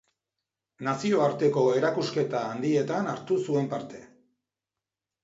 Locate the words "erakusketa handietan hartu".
1.79-3.39